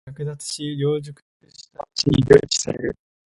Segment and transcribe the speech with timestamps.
[0.07, 2.97] 略奪し、凌辱したのちに留置される。